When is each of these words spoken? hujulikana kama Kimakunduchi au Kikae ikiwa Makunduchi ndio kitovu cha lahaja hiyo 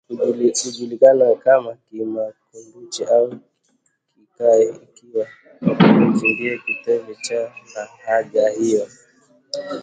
hujulikana 0.65 1.35
kama 1.35 1.75
Kimakunduchi 1.85 3.03
au 3.05 3.35
Kikae 4.15 4.69
ikiwa 4.83 5.27
Makunduchi 5.61 6.33
ndio 6.33 6.57
kitovu 6.59 7.15
cha 7.21 7.51
lahaja 7.75 8.49
hiyo 8.49 8.87